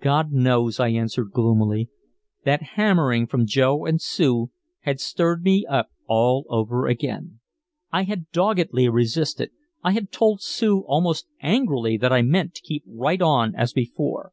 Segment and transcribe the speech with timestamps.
[0.00, 1.90] "God knows," I answered gloomily.
[2.44, 7.40] That hammering from Joe and Sue had stirred me up all over again.
[7.90, 9.50] I had doggedly resisted,
[9.82, 14.30] I had told Sue almost angrily that I meant to keep right on as before.